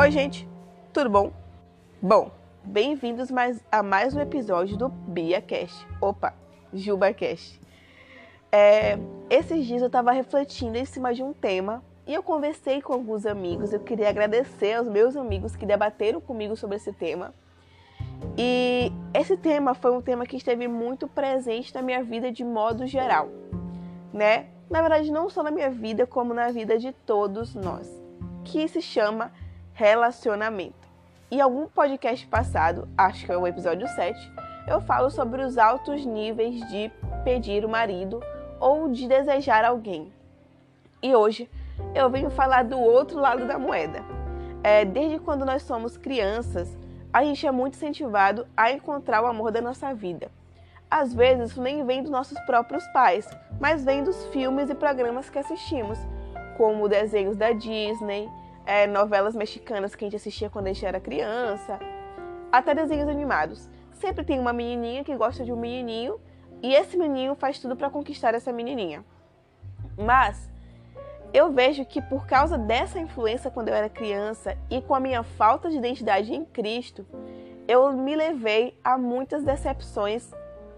[0.00, 0.48] Oi, gente,
[0.94, 1.30] tudo bom?
[2.00, 2.30] Bom,
[2.64, 5.86] bem-vindos mais, a mais um episódio do BiaCast.
[6.00, 6.32] Opa,
[6.72, 7.60] JubaCast.
[8.50, 8.98] É,
[9.28, 13.26] esses dias eu estava refletindo em cima de um tema e eu conversei com alguns
[13.26, 13.74] amigos.
[13.74, 17.34] Eu queria agradecer aos meus amigos que debateram comigo sobre esse tema.
[18.38, 22.86] E esse tema foi um tema que esteve muito presente na minha vida de modo
[22.86, 23.28] geral,
[24.14, 24.46] né?
[24.70, 27.86] Na verdade, não só na minha vida, como na vida de todos nós,
[28.44, 29.30] que se chama
[29.80, 30.90] relacionamento.
[31.30, 34.32] Em algum podcast passado, acho que é o episódio 7,
[34.68, 36.92] eu falo sobre os altos níveis de
[37.24, 38.20] pedir o marido
[38.60, 40.12] ou de desejar alguém.
[41.02, 41.48] E hoje
[41.94, 44.04] eu venho falar do outro lado da moeda.
[44.62, 46.76] É, desde quando nós somos crianças,
[47.10, 50.30] a gente é muito incentivado a encontrar o amor da nossa vida.
[50.90, 53.26] Às vezes isso nem vem dos nossos próprios pais,
[53.58, 55.98] mas vem dos filmes e programas que assistimos,
[56.58, 58.28] como desenhos da Disney,
[58.70, 61.76] é, novelas mexicanas que a gente assistia quando a gente era criança,
[62.52, 63.68] até desenhos animados.
[63.94, 66.20] Sempre tem uma menininha que gosta de um menininho
[66.62, 69.04] e esse menino faz tudo para conquistar essa menininha.
[69.98, 70.48] Mas
[71.34, 75.24] eu vejo que por causa dessa influência quando eu era criança e com a minha
[75.24, 77.04] falta de identidade em Cristo,
[77.66, 80.30] eu me levei a muitas decepções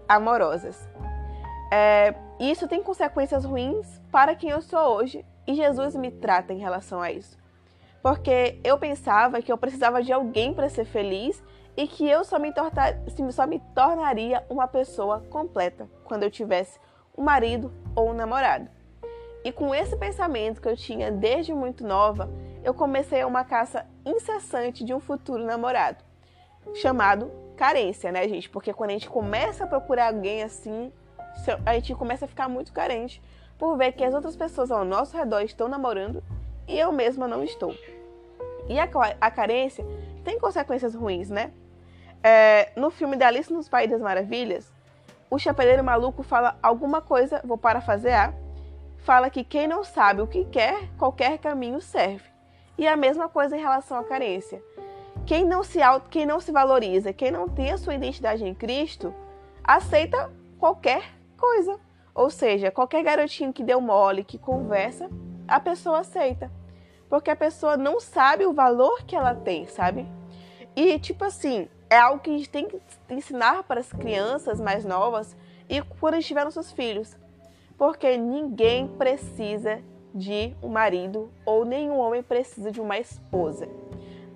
[0.09, 0.89] amorosas.
[1.71, 6.57] É, isso tem consequências ruins para quem eu sou hoje e Jesus me trata em
[6.57, 7.42] relação a isso.
[8.03, 11.41] Porque eu pensava que eu precisava de alguém para ser feliz
[11.77, 12.53] e que eu só me,
[13.31, 16.77] só me tornaria uma pessoa completa quando eu tivesse
[17.17, 18.69] um marido ou um namorado.
[19.41, 22.29] E com esse pensamento que eu tinha desde muito nova,
[22.61, 26.03] eu comecei uma caça incessante de um futuro namorado,
[26.75, 28.49] chamado carência, né, gente?
[28.49, 30.91] Porque quando a gente começa a procurar alguém assim,
[31.65, 33.21] a gente começa a ficar muito carente
[33.57, 36.21] por ver que as outras pessoas ao nosso redor estão namorando
[36.67, 37.75] e eu mesma não estou.
[38.67, 38.87] E a,
[39.19, 39.85] a carência
[40.23, 41.51] tem consequências ruins, né?
[42.23, 44.71] É, no filme da Alice nos Países das Maravilhas,
[45.29, 48.33] o chapeleiro maluco fala alguma coisa, vou parafasear,
[48.99, 52.23] fala que quem não sabe o que quer, qualquer caminho serve.
[52.77, 54.61] E a mesma coisa em relação à carência.
[55.25, 58.53] Quem não se auto, quem não se valoriza, quem não tem a sua identidade em
[58.53, 59.13] Cristo,
[59.63, 61.03] aceita qualquer
[61.37, 61.79] coisa.
[62.15, 65.09] Ou seja, qualquer garotinho que deu mole, que conversa,
[65.47, 66.51] a pessoa aceita.
[67.13, 70.03] Porque a pessoa não sabe o valor que ela tem, sabe?
[70.75, 74.83] E tipo assim, é algo que a gente tem que ensinar para as crianças mais
[74.83, 75.37] novas
[75.69, 77.15] e quando estiver nos seus filhos
[77.77, 79.79] porque ninguém precisa
[80.11, 83.69] de um marido ou nenhum homem precisa de uma esposa.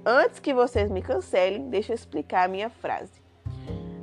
[0.05, 3.23] Antes que vocês me cancelem, deixa eu explicar a minha frase.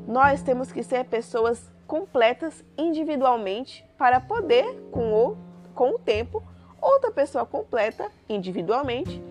[0.04, 5.36] Nós temos que ser pessoas completas individualmente para poder, com o,
[5.76, 6.42] com o tempo,
[6.84, 9.22] outra pessoa completa individualmente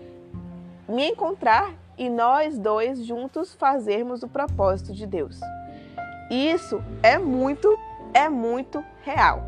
[0.88, 5.40] me encontrar e nós dois juntos fazermos o propósito de Deus.
[6.30, 7.78] Isso é muito,
[8.12, 9.44] é muito real.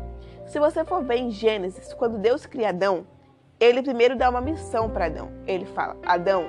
[0.47, 3.05] Se você for ver em Gênesis, quando Deus cria Adão,
[3.59, 5.29] ele primeiro dá uma missão para Adão.
[5.45, 6.45] Ele fala: Adão,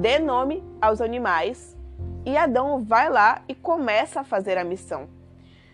[0.00, 1.76] dê nome aos animais.
[2.24, 5.08] E Adão vai lá e começa a fazer a missão.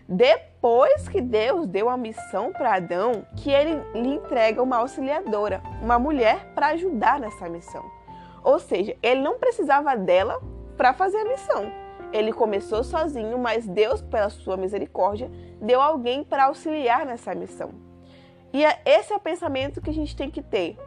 [0.07, 5.97] Depois que Deus deu a missão para Adão, que ele lhe entrega uma auxiliadora, uma
[5.97, 7.83] mulher para ajudar nessa missão.
[8.43, 10.41] Ou seja, ele não precisava dela
[10.75, 11.71] para fazer a missão.
[12.11, 15.31] Ele começou sozinho, mas Deus, pela sua misericórdia,
[15.61, 17.71] deu alguém para auxiliar nessa missão.
[18.51, 20.77] E é, esse é o pensamento que a gente tem que ter.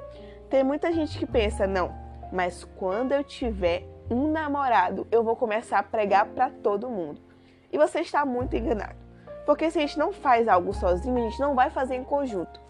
[0.50, 1.92] Tem muita gente que pensa, não,
[2.30, 7.20] mas quando eu tiver um namorado, eu vou começar a pregar para todo mundo.
[7.72, 9.05] E você está muito enganado.
[9.46, 12.60] Porque se a gente não faz algo sozinho, a gente não vai fazer em conjunto.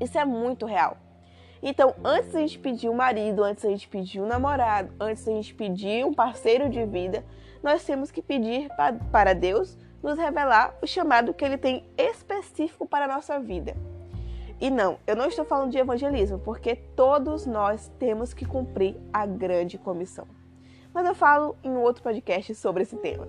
[0.00, 0.96] Isso é muito real.
[1.62, 5.30] Então, antes a gente pedir um marido, antes a gente pedir um namorado, antes a
[5.30, 7.24] gente pedir um parceiro de vida,
[7.62, 8.68] nós temos que pedir
[9.12, 13.76] para Deus nos revelar o chamado que ele tem específico para a nossa vida.
[14.60, 19.24] E não, eu não estou falando de evangelismo, porque todos nós temos que cumprir a
[19.24, 20.26] grande comissão.
[20.92, 23.26] Mas eu falo em outro podcast sobre esse tema.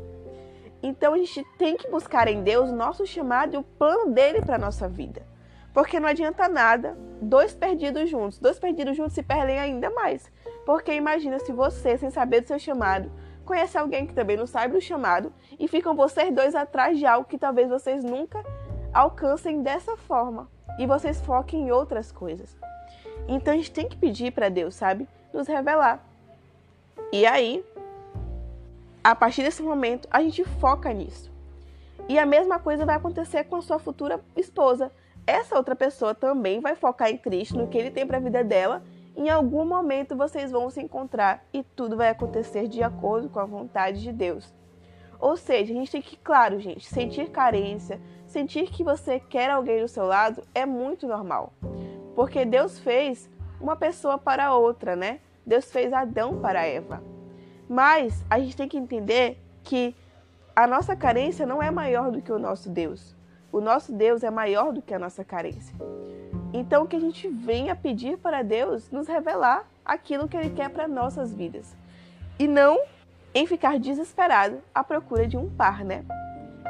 [0.83, 4.41] Então a gente tem que buscar em Deus o nosso chamado e o plano dele
[4.41, 5.25] para a nossa vida.
[5.74, 8.38] Porque não adianta nada dois perdidos juntos.
[8.38, 10.30] Dois perdidos juntos se perdem ainda mais.
[10.65, 13.09] Porque imagina se você, sem saber do seu chamado,
[13.45, 17.27] conhece alguém que também não sabe do chamado e ficam vocês dois atrás de algo
[17.27, 18.44] que talvez vocês nunca
[18.94, 22.56] alcancem dessa forma e vocês foquem em outras coisas.
[23.27, 26.03] Então a gente tem que pedir para Deus, sabe, nos revelar.
[27.12, 27.63] E aí,
[29.03, 31.31] a partir desse momento, a gente foca nisso.
[32.07, 34.91] E a mesma coisa vai acontecer com a sua futura esposa.
[35.27, 38.44] Essa outra pessoa também vai focar em Cristo, no que ele tem para a vida
[38.44, 38.83] dela,
[39.15, 43.45] em algum momento vocês vão se encontrar e tudo vai acontecer de acordo com a
[43.45, 44.53] vontade de Deus.
[45.19, 49.81] Ou seja, a gente tem que, claro, gente, sentir carência, sentir que você quer alguém
[49.81, 51.53] do seu lado é muito normal.
[52.15, 53.29] Porque Deus fez
[53.61, 55.19] uma pessoa para outra, né?
[55.45, 57.12] Deus fez Adão para Eva.
[57.69, 59.95] Mas a gente tem que entender que
[60.56, 63.15] a nossa carência não é maior do que o nosso Deus.
[63.51, 65.75] O nosso Deus é maior do que a nossa carência.
[66.54, 70.88] Então, que a gente venha pedir para Deus nos revelar aquilo que Ele quer para
[70.88, 71.75] nossas vidas.
[72.38, 72.80] E não
[73.33, 76.06] em ficar desesperado à procura de um par, né?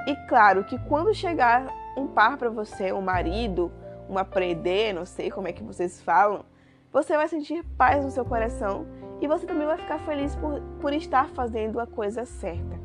[0.07, 1.67] E claro que quando chegar
[1.97, 3.71] um par para você, um marido,
[4.07, 6.45] uma prede, não sei como é que vocês falam,
[6.91, 8.85] você vai sentir paz no seu coração
[9.23, 12.77] e você também vai ficar feliz por, por estar fazendo a coisa certa.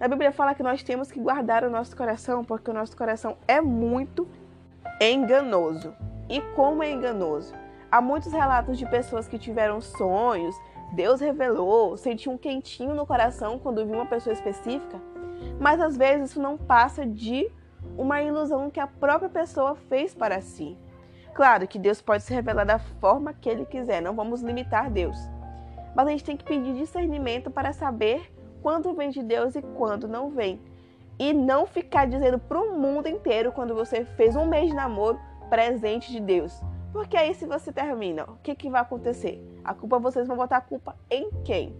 [0.00, 3.36] A Bíblia fala que nós temos que guardar o nosso coração porque o nosso coração
[3.46, 4.26] é muito
[5.00, 5.94] enganoso.
[6.28, 7.54] E como é enganoso?
[7.92, 10.56] Há muitos relatos de pessoas que tiveram sonhos,
[10.94, 15.00] Deus revelou, sentiu um quentinho no coração quando viu uma pessoa específica,
[15.60, 17.48] mas às vezes isso não passa de
[17.96, 20.76] uma ilusão que a própria pessoa fez para si.
[21.34, 25.16] Claro que Deus pode se revelar da forma que Ele quiser, não vamos limitar Deus.
[25.94, 30.08] Mas a gente tem que pedir discernimento para saber quando vem de Deus e quando
[30.08, 30.60] não vem.
[31.18, 35.20] E não ficar dizendo para o mundo inteiro, quando você fez um mês de namoro,
[35.50, 36.60] presente de Deus.
[36.92, 39.42] Porque aí se você termina, o que, que vai acontecer?
[39.64, 41.76] A culpa vocês vão botar a culpa em quem?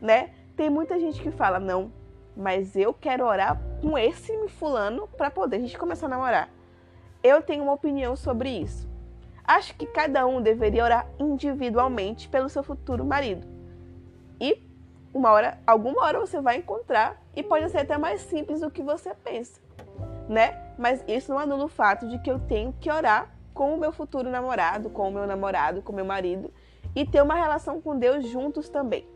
[0.00, 0.30] Né?
[0.56, 1.92] Tem muita gente que fala, não,
[2.36, 6.48] mas eu quero orar com esse fulano para poder a gente começar a namorar.
[7.22, 8.91] Eu tenho uma opinião sobre isso.
[9.56, 13.46] Acho que cada um deveria orar individualmente pelo seu futuro marido.
[14.40, 14.62] E
[15.12, 18.82] uma hora, alguma hora você vai encontrar e pode ser até mais simples do que
[18.82, 19.60] você pensa
[20.28, 20.58] né?
[20.78, 23.92] Mas isso não anula o fato de que eu tenho que orar com o meu
[23.92, 26.50] futuro namorado, com o meu namorado, com o meu marido
[26.94, 29.06] e ter uma relação com Deus juntos também.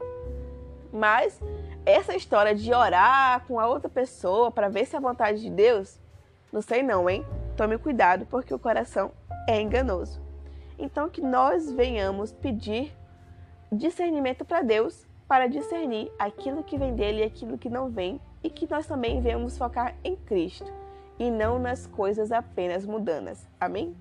[0.93, 1.41] Mas
[1.85, 5.51] essa história de orar com a outra pessoa para ver se é a vontade de
[5.51, 5.99] Deus,
[6.53, 7.25] não sei não, hein?
[7.57, 9.11] Tome cuidado porque o coração
[9.49, 10.26] é enganoso.
[10.79, 12.93] Então que nós venhamos pedir
[13.73, 18.49] discernimento para Deus para discernir aquilo que vem dele e aquilo que não vem e
[18.49, 20.73] que nós também venhamos focar em Cristo
[21.19, 23.49] e não nas coisas apenas mudanas.
[23.59, 23.97] Amém?